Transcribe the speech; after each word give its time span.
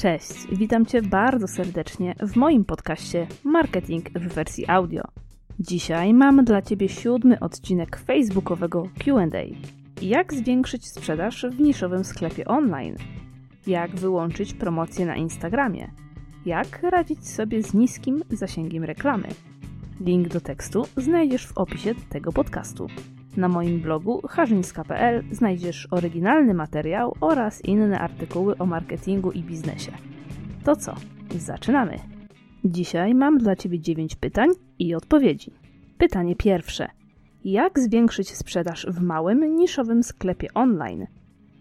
Cześć, 0.00 0.46
witam 0.52 0.86
Cię 0.86 1.02
bardzo 1.02 1.48
serdecznie 1.48 2.14
w 2.20 2.36
moim 2.36 2.64
podcaście 2.64 3.26
Marketing 3.44 4.10
w 4.10 4.34
wersji 4.34 4.64
audio. 4.68 5.02
Dzisiaj 5.58 6.14
mam 6.14 6.44
dla 6.44 6.62
Ciebie 6.62 6.88
siódmy 6.88 7.40
odcinek 7.40 7.96
facebookowego 7.96 8.82
QA. 8.82 9.26
Jak 10.02 10.34
zwiększyć 10.34 10.88
sprzedaż 10.88 11.46
w 11.50 11.60
niszowym 11.60 12.04
sklepie 12.04 12.44
online? 12.44 12.96
Jak 13.66 13.96
wyłączyć 13.96 14.54
promocje 14.54 15.06
na 15.06 15.16
Instagramie? 15.16 15.90
Jak 16.46 16.82
radzić 16.82 17.28
sobie 17.28 17.62
z 17.62 17.74
niskim 17.74 18.22
zasięgiem 18.30 18.84
reklamy? 18.84 19.28
Link 20.00 20.28
do 20.28 20.40
tekstu 20.40 20.86
znajdziesz 20.96 21.46
w 21.46 21.58
opisie 21.58 21.94
tego 22.08 22.32
podcastu. 22.32 22.86
Na 23.36 23.48
moim 23.48 23.80
blogu 23.80 24.20
harzyńska.pl 24.28 25.24
znajdziesz 25.32 25.88
oryginalny 25.90 26.54
materiał 26.54 27.14
oraz 27.20 27.64
inne 27.64 27.98
artykuły 27.98 28.58
o 28.58 28.66
marketingu 28.66 29.32
i 29.32 29.42
biznesie. 29.42 29.92
To 30.64 30.76
co? 30.76 30.94
Zaczynamy! 31.38 31.98
Dzisiaj 32.64 33.14
mam 33.14 33.38
dla 33.38 33.56
Ciebie 33.56 33.80
9 33.80 34.16
pytań 34.16 34.48
i 34.78 34.94
odpowiedzi. 34.94 35.52
Pytanie 35.98 36.36
pierwsze. 36.36 36.88
Jak 37.44 37.78
zwiększyć 37.78 38.36
sprzedaż 38.36 38.86
w 38.86 39.00
małym, 39.00 39.56
niszowym 39.56 40.02
sklepie 40.02 40.48
online? 40.54 41.06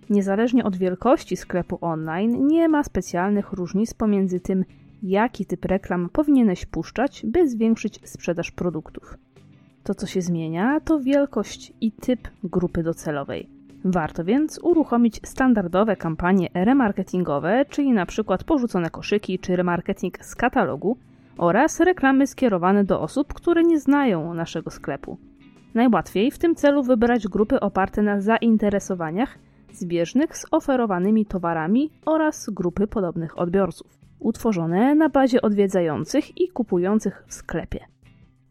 Niezależnie 0.10 0.64
od 0.64 0.76
wielkości 0.76 1.38
sklepu 1.38 1.78
online, 1.82 2.48
nie 2.48 2.70
ma 2.70 2.84
specjalnych 2.84 3.54
różnic 3.54 3.94
pomiędzy 3.94 4.40
tym, 4.40 4.66
jaki 5.04 5.46
typ 5.46 5.66
reklam 5.66 6.10
powinieneś 6.10 6.66
puszczać, 6.66 7.22
by 7.26 7.50
zwiększyć 7.50 8.00
sprzedaż 8.10 8.52
produktów. 8.52 9.18
To, 9.84 9.96
co 9.96 10.08
się 10.08 10.22
zmienia, 10.22 10.80
to 10.80 11.00
wielkość 11.00 11.74
i 11.82 11.92
typ 11.92 12.28
grupy 12.44 12.84
docelowej. 12.84 13.50
Warto 13.86 14.24
więc 14.24 14.60
uruchomić 14.64 15.20
standardowe 15.24 15.96
kampanie 15.96 16.50
remarketingowe, 16.54 17.66
czyli 17.70 17.92
na 17.92 18.06
przykład 18.06 18.44
porzucone 18.44 18.90
koszyki 18.90 19.40
czy 19.40 19.56
remarketing 19.56 20.26
z 20.26 20.36
katalogu 20.36 20.98
oraz 21.38 21.80
reklamy 21.80 22.28
skierowane 22.28 22.84
do 22.84 23.02
osób, 23.02 23.34
które 23.34 23.64
nie 23.64 23.80
znają 23.80 24.34
naszego 24.34 24.72
sklepu. 24.72 25.18
Najłatwiej 25.74 26.32
w 26.32 26.38
tym 26.38 26.56
celu 26.56 26.84
wybrać 26.84 27.28
grupy 27.28 27.60
oparte 27.60 28.02
na 28.02 28.22
zainteresowaniach 28.22 29.40
zbieżnych 29.74 30.38
z 30.38 30.46
oferowanymi 30.52 31.26
towarami 31.26 31.90
oraz 32.06 32.50
grupy 32.50 32.88
podobnych 32.88 33.40
odbiorców, 33.40 33.98
utworzone 34.20 34.96
na 34.96 35.10
bazie 35.10 35.42
odwiedzających 35.42 36.38
i 36.38 36.50
kupujących 36.50 37.24
w 37.28 37.34
sklepie. 37.34 37.86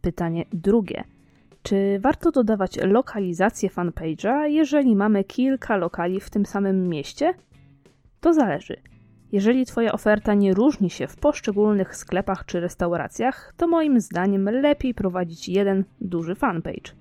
Pytanie 0.01 0.45
drugie– 0.53 1.05
czy 1.63 1.99
warto 2.03 2.33
dodawać 2.33 2.77
lokalizację 2.77 3.69
fanpage'a, 3.69 4.45
jeżeli 4.45 4.97
mamy 4.97 5.25
kilka 5.25 5.77
lokali 5.77 6.21
w 6.21 6.31
tym 6.31 6.47
samym 6.47 6.89
mieście? 6.89 7.35
To 8.21 8.33
zależy. 8.33 8.77
Jeżeli 9.33 9.67
Twoja 9.67 9.93
oferta 9.93 10.35
nie 10.35 10.55
różni 10.55 10.91
się 10.91 11.07
w 11.07 11.17
poszczególnych 11.17 11.97
sklepach 11.97 12.45
czy 12.47 12.61
restauracjach, 12.61 13.55
to 13.57 13.67
moim 13.67 14.01
zdaniem 14.01 14.45
lepiej 14.45 14.95
prowadzić 14.95 15.49
jeden 15.49 15.85
duży 16.01 16.35
fanpage. 16.35 16.93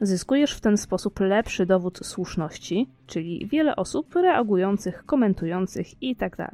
Zyskujesz 0.00 0.54
w 0.54 0.60
ten 0.60 0.76
sposób 0.76 1.20
lepszy 1.20 1.66
dowód 1.66 1.98
słuszności, 2.02 2.90
czyli 3.06 3.46
wiele 3.46 3.76
osób 3.76 4.14
reagujących, 4.14 5.04
komentujących 5.06 6.02
itd. 6.02 6.48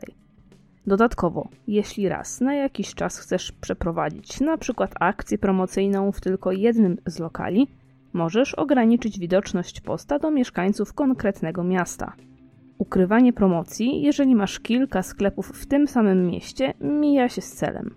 Dodatkowo, 0.89 1.49
jeśli 1.67 2.09
raz 2.09 2.41
na 2.41 2.55
jakiś 2.55 2.95
czas 2.95 3.19
chcesz 3.19 3.53
przeprowadzić 3.53 4.41
na 4.41 4.59
przykład 4.59 4.91
akcję 5.01 5.39
promocyjną 5.39 6.13
w 6.13 6.21
tylko 6.21 6.53
jednym 6.53 6.97
z 7.07 7.19
lokali, 7.19 7.69
możesz 8.13 8.55
ograniczyć 8.55 9.19
widoczność 9.19 9.81
posta 9.81 10.19
do 10.19 10.31
mieszkańców 10.31 10.93
konkretnego 10.93 11.65
miasta. 11.65 12.13
Ukrywanie 12.79 13.33
promocji, 13.33 14.03
jeżeli 14.03 14.35
masz 14.35 14.61
kilka 14.61 15.03
sklepów 15.03 15.47
w 15.47 15.67
tym 15.67 15.89
samym 15.89 16.27
mieście, 16.27 16.75
mija 16.81 17.29
się 17.29 17.41
z 17.41 17.53
celem. 17.53 17.95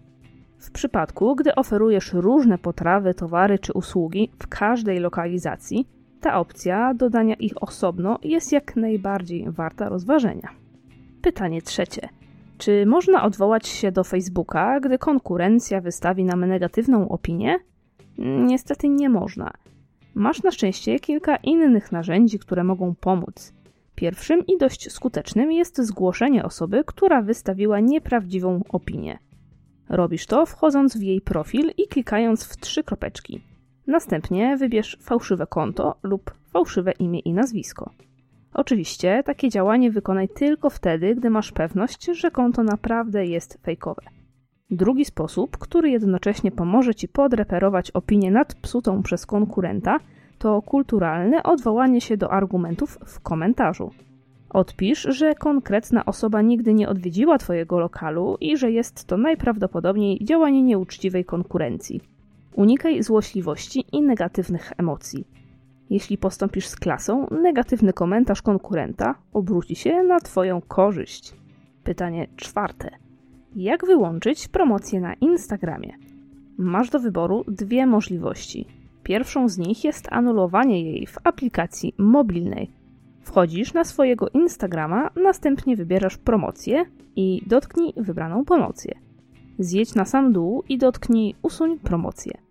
W 0.59 0.72
przypadku, 0.72 1.36
gdy 1.36 1.56
oferujesz 1.56 2.13
różne 2.13 2.57
potrawy, 2.57 3.13
towary 3.13 3.59
czy 3.59 3.74
usługi 3.74 4.30
w 4.40 4.47
każdej 4.47 5.00
lokalizacji, 5.00 5.88
ta 6.22 6.40
opcja 6.40 6.94
dodania 6.94 7.35
ich 7.35 7.63
osobno 7.63 8.19
jest 8.24 8.51
jak 8.51 8.75
najbardziej 8.75 9.51
warta 9.51 9.90
rozważenia. 9.90 10.50
Pytanie 11.22 11.62
trzecie– 11.62 12.09
czy 12.61 12.85
można 12.85 13.23
odwołać 13.23 13.67
się 13.67 13.91
do 13.91 14.03
Facebooka, 14.03 14.79
gdy 14.79 14.97
konkurencja 14.97 15.81
wystawi 15.81 16.25
nam 16.25 16.45
negatywną 16.45 17.09
opinię? 17.09 17.59
Niestety 18.17 18.89
nie 18.89 19.09
można. 19.09 19.51
Masz 20.16 20.44
na 20.44 20.51
szczęście 20.51 21.00
kilka 21.00 21.35
innych 21.35 21.91
narzędzi, 21.91 22.39
które 22.39 22.63
mogą 22.63 22.95
pomóc. 22.95 23.53
Pierwszym 23.95 24.45
i 24.47 24.57
dość 24.57 24.91
skutecznym 24.91 25.51
jest 25.51 25.81
zgłoszenie 25.81 26.44
osoby, 26.44 26.83
która 26.85 27.21
wystawiła 27.21 27.79
nieprawdziwą 27.79 28.63
opinię. 28.69 29.19
Robisz 29.89 30.25
to 30.25 30.45
wchodząc 30.45 30.97
w 30.97 31.01
jej 31.01 31.21
profil 31.21 31.71
i 31.77 31.88
klikając 31.88 32.44
w 32.44 32.57
trzy 32.57 32.83
kropeczki. 32.83 33.41
Następnie 33.88 34.57
wybierz 34.57 34.97
fałszywe 35.01 35.47
konto 35.47 35.95
lub 36.03 36.31
fałszywe 36.53 36.91
imię 36.91 37.19
i 37.19 37.33
nazwisko. 37.33 37.91
Oczywiście 38.53 39.23
takie 39.25 39.50
działanie 39.50 39.91
wykonaj 39.91 40.29
tylko 40.29 40.69
wtedy, 40.69 41.16
gdy 41.16 41.29
masz 41.29 41.51
pewność, 41.51 42.06
że 42.06 42.31
konto 42.31 42.63
naprawdę 42.63 43.25
jest 43.25 43.59
fejkowe. 43.63 44.01
Drugi 44.69 45.06
sposób, 45.06 45.57
który 45.57 45.89
jednocześnie 45.89 46.51
pomoże 46.51 46.95
Ci 46.95 47.07
podreperować 47.07 47.91
opinię 47.91 48.31
nadpsutą 48.31 49.03
przez 49.03 49.25
konkurenta, 49.25 50.00
to 50.38 50.62
kulturalne 50.62 51.44
odwołanie 51.44 52.01
się 52.01 52.17
do 52.17 52.31
argumentów 52.31 52.97
w 53.06 53.19
komentarzu. 53.19 53.91
Odpisz, 54.50 55.01
że 55.01 55.35
konkretna 55.35 56.06
osoba 56.06 56.41
nigdy 56.41 56.73
nie 56.73 56.89
odwiedziła 56.89 57.38
Twojego 57.38 57.79
lokalu 57.79 58.38
i 58.39 58.57
że 58.57 58.72
jest 58.72 59.06
to 59.06 59.18
najprawdopodobniej 59.18 60.25
działanie 60.25 60.63
nieuczciwej 60.63 61.25
konkurencji. 61.25 62.01
Unikaj 62.56 63.03
złośliwości 63.03 63.85
i 63.91 64.01
negatywnych 64.01 64.72
emocji. 64.78 65.28
Jeśli 65.91 66.18
postąpisz 66.18 66.68
z 66.68 66.75
klasą, 66.75 67.28
negatywny 67.41 67.94
komentarz 67.94 68.41
konkurenta 68.41 69.16
obróci 69.34 69.75
się 69.75 70.03
na 70.03 70.19
Twoją 70.19 70.62
korzyść. 70.62 71.34
Pytanie 71.84 72.28
czwarte. 72.35 72.90
Jak 73.56 73.85
wyłączyć 73.85 74.47
promocję 74.47 75.01
na 75.01 75.13
Instagramie? 75.13 75.94
Masz 76.57 76.90
do 76.90 77.00
wyboru 77.00 77.44
dwie 77.47 77.85
możliwości. 77.85 78.66
Pierwszą 79.03 79.50
z 79.50 79.57
nich 79.57 79.84
jest 79.84 80.07
anulowanie 80.12 80.81
jej 80.81 81.07
w 81.07 81.18
aplikacji 81.24 81.94
mobilnej. 81.97 82.72
Wchodzisz 83.22 83.74
na 83.74 83.84
swojego 83.84 84.30
Instagrama, 84.30 85.09
następnie 85.24 85.75
wybierasz 85.75 86.18
promocję 86.18 86.85
i 87.16 87.41
dotknij 87.47 87.94
wybraną 87.97 88.46
promocję. 88.46 88.96
Zjedź 89.59 89.96
na 89.96 90.06
sam 90.06 90.34
dół 90.34 90.63
i 90.69 90.78
dotknij 90.78 91.35
usuń 91.41 91.80
promocję. 91.80 92.50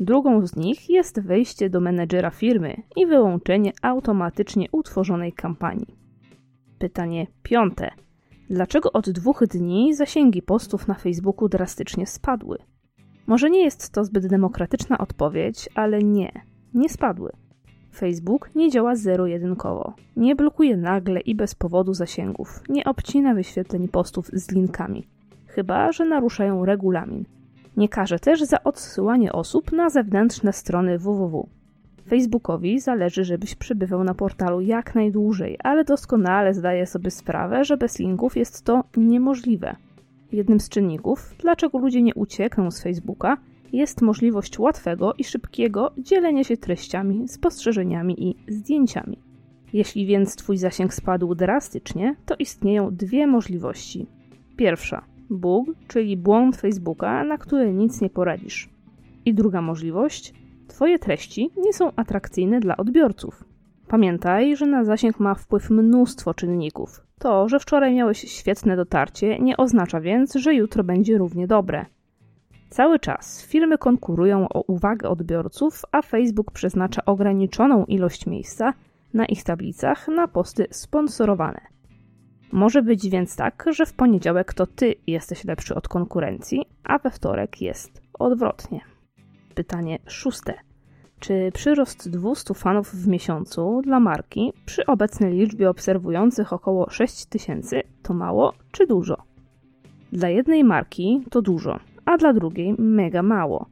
Drugą 0.00 0.46
z 0.46 0.56
nich 0.56 0.90
jest 0.90 1.20
wejście 1.20 1.70
do 1.70 1.80
menedżera 1.80 2.30
firmy 2.30 2.76
i 2.96 3.06
wyłączenie 3.06 3.72
automatycznie 3.82 4.66
utworzonej 4.72 5.32
kampanii. 5.32 5.96
Pytanie 6.78 7.26
piąte. 7.42 7.90
Dlaczego 8.50 8.92
od 8.92 9.10
dwóch 9.10 9.46
dni 9.46 9.94
zasięgi 9.94 10.42
postów 10.42 10.88
na 10.88 10.94
Facebooku 10.94 11.48
drastycznie 11.48 12.06
spadły? 12.06 12.58
Może 13.26 13.50
nie 13.50 13.64
jest 13.64 13.90
to 13.90 14.04
zbyt 14.04 14.26
demokratyczna 14.26 14.98
odpowiedź, 14.98 15.68
ale 15.74 15.98
nie, 15.98 16.32
nie 16.74 16.88
spadły. 16.88 17.32
Facebook 17.94 18.54
nie 18.54 18.70
działa 18.70 18.96
zero-jedynkowo, 18.96 19.94
nie 20.16 20.36
blokuje 20.36 20.76
nagle 20.76 21.20
i 21.20 21.34
bez 21.34 21.54
powodu 21.54 21.94
zasięgów, 21.94 22.60
nie 22.68 22.84
obcina 22.84 23.34
wyświetleń 23.34 23.88
postów 23.88 24.26
z 24.32 24.50
linkami, 24.52 25.08
chyba 25.46 25.92
że 25.92 26.04
naruszają 26.04 26.64
regulamin– 26.64 27.24
nie 27.76 27.88
każe 27.88 28.18
też 28.18 28.42
za 28.42 28.64
odsyłanie 28.64 29.32
osób 29.32 29.72
na 29.72 29.90
zewnętrzne 29.90 30.52
strony 30.52 30.98
www. 30.98 31.48
Facebookowi 32.08 32.80
zależy, 32.80 33.24
żebyś 33.24 33.54
przebywał 33.54 34.04
na 34.04 34.14
portalu 34.14 34.60
jak 34.60 34.94
najdłużej, 34.94 35.56
ale 35.64 35.84
doskonale 35.84 36.54
zdaje 36.54 36.86
sobie 36.86 37.10
sprawę, 37.10 37.64
że 37.64 37.76
bez 37.76 37.98
linków 37.98 38.36
jest 38.36 38.64
to 38.64 38.84
niemożliwe. 38.96 39.76
Jednym 40.32 40.60
z 40.60 40.68
czynników, 40.68 41.34
dlaczego 41.38 41.78
ludzie 41.78 42.02
nie 42.02 42.14
uciekną 42.14 42.70
z 42.70 42.82
Facebooka, 42.82 43.36
jest 43.72 44.02
możliwość 44.02 44.58
łatwego 44.58 45.14
i 45.18 45.24
szybkiego 45.24 45.92
dzielenia 45.98 46.44
się 46.44 46.56
treściami, 46.56 47.28
spostrzeżeniami 47.28 48.28
i 48.28 48.36
zdjęciami. 48.48 49.18
Jeśli 49.72 50.06
więc 50.06 50.36
Twój 50.36 50.56
zasięg 50.56 50.94
spadł 50.94 51.34
drastycznie, 51.34 52.16
to 52.26 52.34
istnieją 52.38 52.94
dwie 52.94 53.26
możliwości. 53.26 54.06
Pierwsza 54.56 55.04
bug, 55.30 55.68
czyli 55.88 56.16
błąd 56.16 56.56
Facebooka, 56.56 57.24
na 57.24 57.38
który 57.38 57.72
nic 57.72 58.00
nie 58.00 58.10
poradzisz. 58.10 58.68
I 59.24 59.34
druga 59.34 59.62
możliwość, 59.62 60.34
Twoje 60.70 60.98
treści 60.98 61.50
nie 61.56 61.72
są 61.72 61.92
atrakcyjne 61.96 62.60
dla 62.60 62.76
odbiorców. 62.76 63.44
Pamiętaj, 63.88 64.56
że 64.56 64.66
na 64.66 64.84
zasięg 64.84 65.20
ma 65.20 65.34
wpływ 65.34 65.70
mnóstwo 65.70 66.34
czynników. 66.34 67.06
To, 67.18 67.48
że 67.48 67.60
wczoraj 67.60 67.94
miałeś 67.94 68.18
świetne 68.18 68.76
dotarcie, 68.76 69.38
nie 69.38 69.56
oznacza 69.56 70.00
więc, 70.00 70.34
że 70.34 70.54
jutro 70.54 70.84
będzie 70.84 71.18
równie 71.18 71.46
dobre. 71.46 71.86
Cały 72.68 72.98
czas 72.98 73.46
firmy 73.46 73.78
konkurują 73.78 74.48
o 74.48 74.60
uwagę 74.60 75.08
odbiorców, 75.08 75.82
a 75.92 76.02
Facebook 76.02 76.50
przeznacza 76.50 77.04
ograniczoną 77.04 77.84
ilość 77.84 78.26
miejsca 78.26 78.74
na 79.14 79.26
ich 79.26 79.44
tablicach 79.44 80.08
na 80.08 80.28
posty 80.28 80.66
sponsorowane. 80.70 81.60
Może 82.52 82.82
być 82.82 83.08
więc 83.08 83.36
tak, 83.36 83.64
że 83.70 83.86
w 83.86 83.92
poniedziałek 83.92 84.54
to 84.54 84.66
ty 84.66 84.94
jesteś 85.06 85.44
lepszy 85.44 85.74
od 85.74 85.88
konkurencji, 85.88 86.66
a 86.84 86.98
we 86.98 87.10
wtorek 87.10 87.60
jest 87.60 88.02
odwrotnie. 88.18 88.80
Pytanie 89.54 89.98
szóste. 90.06 90.54
Czy 91.20 91.50
przyrost 91.54 92.10
200 92.10 92.54
fanów 92.54 92.90
w 92.94 93.08
miesiącu 93.08 93.80
dla 93.84 94.00
marki 94.00 94.52
przy 94.66 94.86
obecnej 94.86 95.32
liczbie 95.32 95.70
obserwujących 95.70 96.52
około 96.52 96.90
6000 96.90 97.82
to 98.02 98.14
mało 98.14 98.52
czy 98.72 98.86
dużo? 98.86 99.16
Dla 100.12 100.28
jednej 100.28 100.64
marki 100.64 101.24
to 101.30 101.42
dużo, 101.42 101.78
a 102.04 102.16
dla 102.16 102.32
drugiej 102.32 102.74
mega 102.78 103.22
mało. 103.22 103.66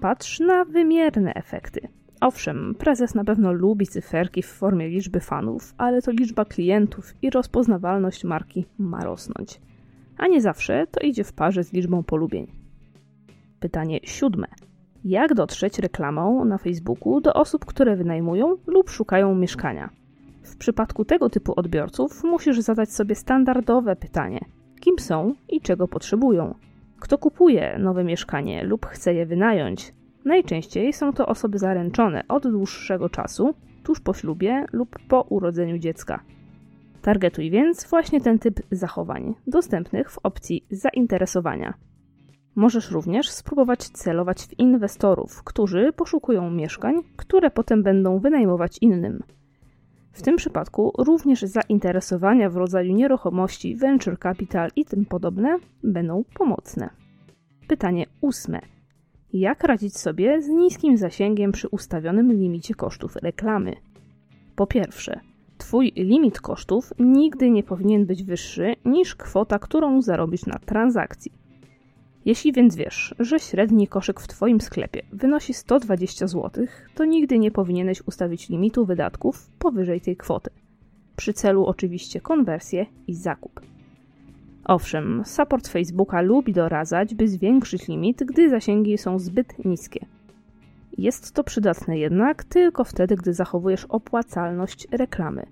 Patrz 0.00 0.40
na 0.40 0.64
wymierne 0.64 1.34
efekty. 1.34 1.88
Owszem, 2.20 2.74
prezes 2.78 3.14
na 3.14 3.24
pewno 3.24 3.52
lubi 3.52 3.86
cyferki 3.86 4.42
w 4.42 4.46
formie 4.46 4.88
liczby 4.88 5.20
fanów, 5.20 5.74
ale 5.78 6.02
to 6.02 6.10
liczba 6.10 6.44
klientów 6.44 7.14
i 7.22 7.30
rozpoznawalność 7.30 8.24
marki 8.24 8.66
ma 8.78 9.04
rosnąć. 9.04 9.60
A 10.18 10.26
nie 10.26 10.40
zawsze 10.40 10.86
to 10.86 11.00
idzie 11.00 11.24
w 11.24 11.32
parze 11.32 11.64
z 11.64 11.72
liczbą 11.72 12.02
polubień. 12.02 12.46
Pytanie 13.60 14.00
siódme. 14.02 14.46
Jak 15.04 15.34
dotrzeć 15.34 15.78
reklamą 15.78 16.44
na 16.44 16.58
Facebooku 16.58 17.20
do 17.20 17.34
osób, 17.34 17.64
które 17.64 17.96
wynajmują 17.96 18.56
lub 18.66 18.90
szukają 18.90 19.34
mieszkania? 19.34 19.90
W 20.42 20.56
przypadku 20.56 21.04
tego 21.04 21.30
typu 21.30 21.52
odbiorców 21.56 22.24
musisz 22.24 22.60
zadać 22.60 22.92
sobie 22.92 23.14
standardowe 23.14 23.96
pytanie: 23.96 24.40
kim 24.80 24.98
są 24.98 25.34
i 25.48 25.60
czego 25.60 25.88
potrzebują? 25.88 26.54
Kto 27.00 27.18
kupuje 27.18 27.78
nowe 27.78 28.04
mieszkanie 28.04 28.64
lub 28.64 28.86
chce 28.86 29.14
je 29.14 29.26
wynająć? 29.26 29.92
Najczęściej 30.28 30.92
są 30.92 31.12
to 31.12 31.26
osoby 31.26 31.58
zaręczone 31.58 32.24
od 32.28 32.48
dłuższego 32.50 33.08
czasu, 33.08 33.54
tuż 33.82 34.00
po 34.00 34.14
ślubie 34.14 34.64
lub 34.72 34.98
po 35.08 35.22
urodzeniu 35.22 35.78
dziecka. 35.78 36.20
Targetuj 37.02 37.50
więc 37.50 37.86
właśnie 37.90 38.20
ten 38.20 38.38
typ 38.38 38.60
zachowań, 38.70 39.34
dostępnych 39.46 40.10
w 40.10 40.18
opcji 40.22 40.66
zainteresowania. 40.70 41.74
Możesz 42.54 42.90
również 42.90 43.30
spróbować 43.30 43.78
celować 43.88 44.42
w 44.42 44.58
inwestorów, 44.58 45.42
którzy 45.44 45.92
poszukują 45.92 46.50
mieszkań, 46.50 46.94
które 47.16 47.50
potem 47.50 47.82
będą 47.82 48.18
wynajmować 48.18 48.78
innym. 48.80 49.22
W 50.12 50.22
tym 50.22 50.36
przypadku 50.36 50.92
również 50.98 51.42
zainteresowania 51.42 52.50
w 52.50 52.56
rodzaju 52.56 52.94
nieruchomości, 52.94 53.76
venture 53.76 54.18
capital 54.18 54.70
i 54.76 54.84
tym 54.84 55.06
podobne 55.06 55.58
będą 55.82 56.24
pomocne. 56.34 56.90
Pytanie 57.68 58.06
ósme. 58.20 58.77
Jak 59.32 59.64
radzić 59.64 59.98
sobie 59.98 60.42
z 60.42 60.48
niskim 60.48 60.96
zasięgiem 60.96 61.52
przy 61.52 61.68
ustawionym 61.68 62.32
limicie 62.32 62.74
kosztów 62.74 63.16
reklamy? 63.16 63.76
Po 64.56 64.66
pierwsze, 64.66 65.20
Twój 65.58 65.92
limit 65.96 66.40
kosztów 66.40 66.92
nigdy 66.98 67.50
nie 67.50 67.62
powinien 67.62 68.06
być 68.06 68.22
wyższy 68.22 68.74
niż 68.84 69.14
kwota, 69.14 69.58
którą 69.58 70.02
zarobisz 70.02 70.46
na 70.46 70.58
transakcji. 70.58 71.32
Jeśli 72.24 72.52
więc 72.52 72.76
wiesz, 72.76 73.14
że 73.18 73.38
średni 73.38 73.88
koszyk 73.88 74.20
w 74.20 74.28
Twoim 74.28 74.60
sklepie 74.60 75.02
wynosi 75.12 75.54
120 75.54 76.26
zł, 76.26 76.66
to 76.94 77.04
nigdy 77.04 77.38
nie 77.38 77.50
powinieneś 77.50 78.02
ustawić 78.06 78.48
limitu 78.48 78.86
wydatków 78.86 79.50
powyżej 79.58 80.00
tej 80.00 80.16
kwoty. 80.16 80.50
Przy 81.16 81.32
celu 81.32 81.66
oczywiście 81.66 82.20
konwersję 82.20 82.86
i 83.06 83.14
zakup. 83.14 83.60
Owszem, 84.68 85.22
support 85.24 85.68
Facebooka 85.68 86.20
lubi 86.20 86.52
doradzać, 86.52 87.14
by 87.14 87.28
zwiększyć 87.28 87.88
limit, 87.88 88.24
gdy 88.24 88.50
zasięgi 88.50 88.98
są 88.98 89.18
zbyt 89.18 89.64
niskie. 89.64 90.06
Jest 90.98 91.32
to 91.32 91.44
przydatne 91.44 91.98
jednak 91.98 92.44
tylko 92.44 92.84
wtedy, 92.84 93.16
gdy 93.16 93.34
zachowujesz 93.34 93.84
opłacalność 93.84 94.88
reklamy. 94.90 95.46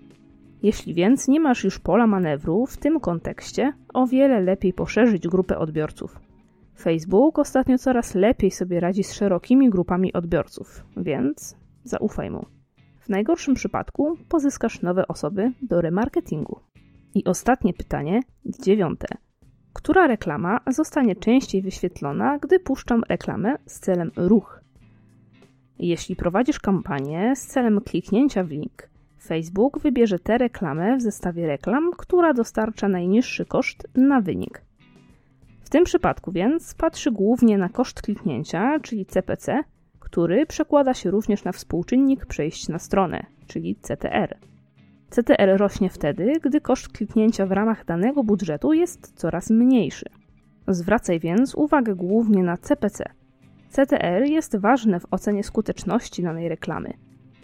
Jeśli 0.63 0.95
więc 0.95 1.29
nie 1.29 1.41
masz 1.41 1.65
już 1.65 1.79
pola 1.79 2.07
manewru 2.07 2.67
w 2.67 2.77
tym 2.77 3.01
kontekście, 3.01 3.73
o 3.95 4.07
wiele 4.07 4.41
lepiej 4.41 4.73
poszerzyć 4.73 5.29
grupę 5.29 5.59
odbiorców. 5.59 6.21
Facebook 6.79 7.39
ostatnio 7.39 7.79
coraz 7.79 8.15
lepiej 8.15 8.51
sobie 8.51 8.81
radzi 8.81 9.05
z 9.05 9.13
szerokimi 9.13 9.71
grupami 9.71 10.13
odbiorców, 10.13 10.85
więc 10.97 11.57
zaufaj 11.85 12.31
mu. 12.31 12.47
W 13.01 13.09
najgorszym 13.09 13.55
przypadku 13.55 14.17
pozyskasz 14.29 14.83
nowe 14.83 15.09
osoby 15.09 15.53
do 15.63 15.81
remarketingu. 15.81 16.61
I 17.17 17.25
ostatnie 17.25 17.75
pytanie, 17.75 18.21
dziewiąte. 18.45 19.07
Która 19.73 20.07
reklama 20.07 20.61
zostanie 20.67 21.17
częściej 21.17 21.63
wyświetlona, 21.63 22.39
gdy 22.39 22.61
puszczam 22.61 23.03
reklamę 23.09 23.57
z 23.67 23.81
celem 23.81 24.11
ruch? 24.17 24.61
Jeśli 25.79 26.17
prowadzisz 26.17 26.61
kampanię 26.61 27.37
z 27.37 27.47
celem 27.47 27.81
kliknięcia 27.81 28.45
w 28.45 28.51
link, 28.51 28.89
Facebook 29.25 29.79
wybierze 29.79 30.19
tę 30.19 30.39
reklamę 30.39 30.97
w 30.97 31.03
zestawie 31.03 31.47
reklam, 31.47 31.91
która 31.99 32.35
dostarcza 32.35 32.89
najniższy 32.89 33.47
koszt 33.47 33.89
na 33.95 34.21
wynik. 34.21 34.63
W 35.61 35.71
tym 35.71 35.85
przypadku 35.85 36.33
więc 36.33 36.75
patrzy 36.75 37.11
głównie 37.11 37.59
na 37.59 37.69
koszt 37.69 38.03
kliknięcia, 38.03 38.81
czyli 38.83 39.07
CPC, 39.07 39.65
który 40.01 40.47
przekłada 40.47 40.95
się 40.95 41.11
również 41.11 41.45
na 41.45 41.53
współczynnik 41.53 42.27
przejść 42.27 42.69
na 42.69 42.79
stronę, 42.79 43.27
czyli 43.47 43.77
CTR. 43.77 44.39
CTR 45.17 45.57
rośnie 45.57 45.91
wtedy, 45.91 46.33
gdy 46.43 46.61
koszt 46.61 46.89
kliknięcia 46.89 47.47
w 47.47 47.53
ramach 47.53 47.85
danego 47.85 48.25
budżetu 48.25 48.73
jest 48.73 49.13
coraz 49.15 49.51
mniejszy. 49.51 50.07
Zwracaj 50.69 51.21
więc 51.21 51.55
uwagę 51.55 51.95
głównie 51.95 52.43
na 52.43 52.57
CPC. 52.57 53.05
CTR 53.69 54.25
jest 54.25 54.57
ważne 54.57 55.01
w 55.01 55.07
ocenie 55.11 55.45
skuteczności 55.45 56.23
danej 56.23 56.49
reklamy. 56.49 56.93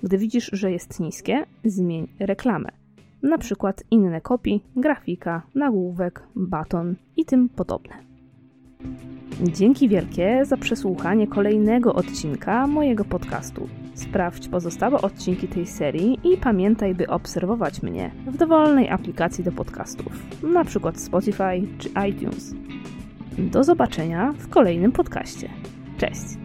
Gdy 0.02 0.18
widzisz, 0.18 0.50
że 0.52 0.72
jest 0.72 1.00
niskie, 1.00 1.44
zmień 1.64 2.08
reklamę. 2.20 2.68
Na 3.22 3.38
przykład 3.38 3.84
inne 3.90 4.20
kopii, 4.20 4.64
grafika, 4.76 5.42
nagłówek, 5.54 6.22
baton 6.36 6.94
i 7.16 7.24
tym 7.24 7.48
podobne. 7.48 7.94
Dzięki 9.42 9.88
wielkie 9.88 10.44
za 10.44 10.56
przesłuchanie 10.56 11.26
kolejnego 11.26 11.94
odcinka 11.94 12.66
mojego 12.66 13.04
podcastu. 13.04 13.68
Sprawdź 13.94 14.48
pozostałe 14.48 15.00
odcinki 15.00 15.48
tej 15.48 15.66
serii 15.66 16.18
i 16.24 16.36
pamiętaj, 16.36 16.94
by 16.94 17.06
obserwować 17.06 17.82
mnie 17.82 18.10
w 18.26 18.36
dowolnej 18.36 18.90
aplikacji 18.90 19.44
do 19.44 19.52
podcastów, 19.52 20.12
np. 20.44 20.92
Spotify 20.94 21.62
czy 21.78 21.88
iTunes. 22.08 22.54
Do 23.38 23.64
zobaczenia 23.64 24.32
w 24.38 24.48
kolejnym 24.48 24.92
podcaście. 24.92 25.48
Cześć! 25.98 26.41